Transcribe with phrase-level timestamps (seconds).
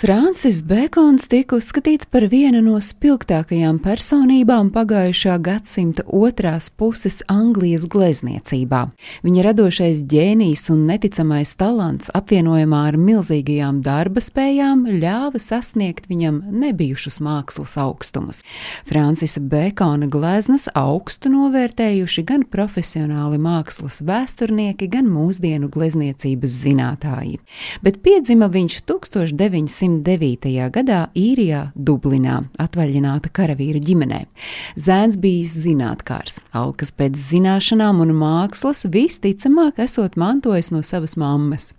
[0.00, 8.80] Francis Bekons tika uzskatīts par vienu no spilgtākajām personībām pagājušā gadsimta otrās puses Anglijas glezniecībā.
[9.26, 17.20] Viņa radošais ģēnijs un neticamais talants apvienojumā ar milzīgajām darba spējām ļāva sasniegt viņam nebijušus
[17.20, 18.40] mākslas augstumus.
[18.88, 27.36] Francisa Bekona gleznas augstu novērtējuši gan profesionāli mākslas vēsturnieki, gan mūsdienu glezniecības zinātāji.
[27.84, 29.89] Bet piedzima viņš 1900.
[29.98, 30.70] 1909.
[30.70, 34.22] gadā īrijā, Dublinā, atvaļināta karavīra ģimenē.
[34.78, 41.72] Zēns bija zinātnārs, alkas pēc zināšanām un mākslas visticamāk esot mantojis no savas mammas.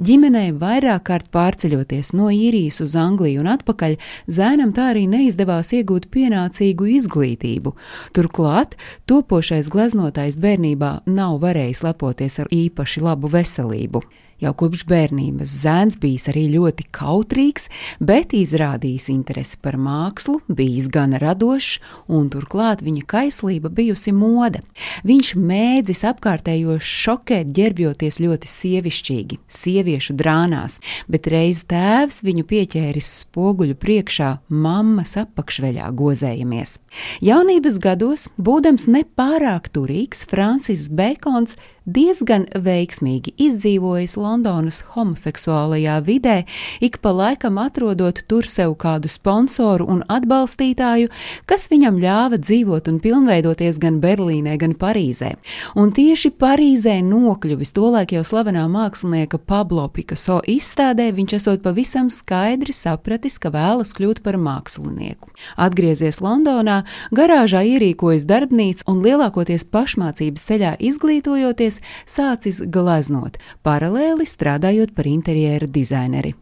[0.00, 3.96] Ģimenei vairāk kārt pārceļoties no īrijas uz Angliju un atpakaļ,
[4.30, 7.74] zēnam tā arī neizdevās iegūt pienācīgu izglītību.
[8.16, 8.76] Turklāt
[9.10, 14.04] topošais gleznotājs bērnībā nav varējis lepoties ar īpaši labu veselību.
[14.40, 17.66] Jau kopš bērnības zēns bijis arī ļoti kautrīgs,
[18.00, 21.76] bet izrādījis interesi par mākslu, bijis gan radošs,
[22.08, 24.62] un turklāt viņa kaislība bijusi moda.
[25.04, 30.78] Viņš mēdzis apkārtējos šokēt, ģērbjoties ļoti sievišķīgi, sieviešu drānās,
[31.10, 36.78] bet reiz tēvs viņu pieķēris spoguļu priekšā, mammas apakšveļā gozējamies.
[37.24, 41.58] Jaunības gados, būdams nepārāk turīgs, Francis Bekons
[41.94, 46.36] diezgan veiksmīgi izdzīvojis Londonas homoseksuālajā vidē,
[46.80, 51.10] ik pa laikam atrodot tur sev kādu sponsoru un atbalstītāju,
[51.50, 55.32] kas viņam ļāva dzīvot un pilnveidoties gan Berlīnē, gan Parīzē.
[55.80, 62.74] Un tieši Parīzē nokļuvis tolaik jau slavenā mākslinieka Pablo Picasso izstādē, viņš esot pavisam skaidri
[62.76, 65.32] sapratis, ka vēlas kļūt par mākslinieku.
[65.60, 66.82] Atgriezies Londonā,
[67.14, 76.34] garāžā ierīkojas darbnīca un lielākoties pašmācības ceļā izglītojoties, sācis gleznot, paralēli strādājot par interjera dizaineri.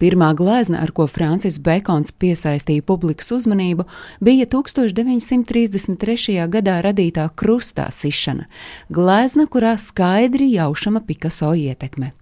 [0.00, 3.84] Pirmā glezna, ar ko Francis Bekons piesaistīja publikas uzmanību,
[4.24, 6.38] bija 1933.
[6.48, 8.48] gadā radītā krustā sišana,
[8.88, 12.14] glezna, kurā skaidri jaušama Picasso ietekme.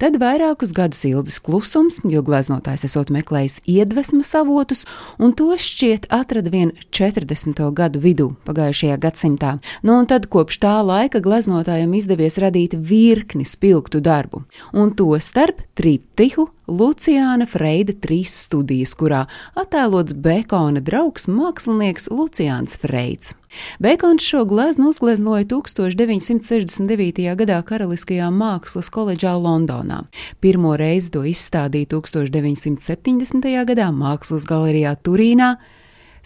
[0.00, 4.84] Tad vairākus gadus ilgs klusums, jo gleznotājs esot meklējis iedvesmas avotus,
[5.18, 7.62] un to šķiet atrada vien 40.
[7.76, 9.56] gadu vidū pagājušajā gadsimtā.
[9.82, 15.62] Nu, un tad kopš tā laika gleznotājam izdevies radīt virkni spilgtu darbu, un to starp
[15.78, 19.20] triptihu Luciāna Freida trīs studijas, kurā
[19.54, 23.36] attēlots Bekona draugs mākslinieks Luciāns Freids.
[23.78, 27.22] Bekons šo gleznu uzgleznoja 1969.
[27.38, 30.02] gadā Karaliskajā mākslas koledžā Londonā.
[30.42, 33.46] Pirmo reizi to izstādīja 1970.
[33.70, 35.54] gadā Mākslas galerijā Turīnā.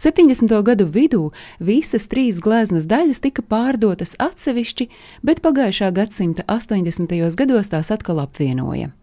[0.01, 0.55] 70.
[0.65, 1.27] gadu vidū
[1.61, 4.89] visas trīs gleznas daļas tika pārdotas atsevišķi,
[5.21, 7.37] bet pagājušā gadsimta 80.
[7.37, 8.95] gados tās atkal apvienoja.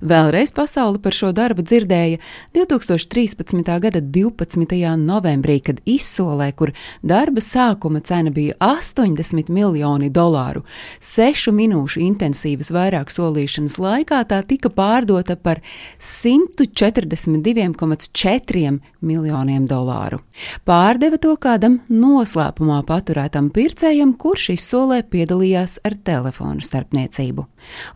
[0.00, 2.16] Vēlreiz pasaule par šo darbu dzirdēja
[2.56, 3.68] 2013.
[3.84, 4.96] gada 12.
[4.96, 6.72] novembrī, kad izsolē, kur
[7.04, 10.64] darba sākuma cena bija 80 miljoni dolāru,
[11.04, 15.60] sešu minūšu intensīvas vairāk solīšanas laikā tā tika pārdota par
[16.00, 20.24] 142,4 miljoniem dolāru.
[20.64, 27.44] Pārdeva to kādam noslēpumā paturētam pircējam, kurš izsolē piedalījās ar telefonu starpniecību.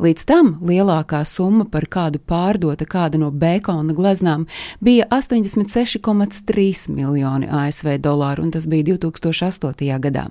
[0.05, 4.47] Līdz tam lielākā summa par kādu pārdota kāda no Bekona gleznām,
[4.85, 9.99] bija 86,3 miljoni ASV dolāru, un tas bija 2008.
[10.03, 10.25] gadā.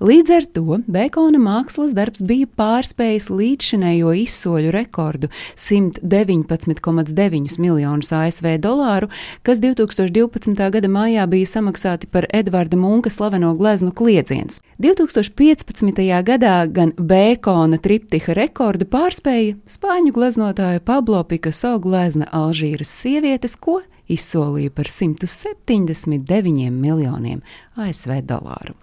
[0.00, 9.08] Līdz ar to Bekona mākslas darbs bija pārspējis līdzšinējo izsoļu rekordu 119,9 miljonus ASV dolāru,
[9.42, 10.70] kas 2012.
[10.74, 14.60] gada maijā bija samaksāti par Edvarda Munka slaveno gleznu kliedziens.
[14.82, 16.02] 2015.
[16.24, 23.78] gadā gan Bekona triptiha rekordu pārspēja spāņu gleznotāja Pablo Picasso glezna Alžīras sievietes, ko
[24.12, 27.40] izsolīja par 179 miljoniem
[27.80, 28.76] ASV dolāru.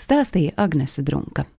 [0.00, 1.44] Stāstīja Agnese Drunka.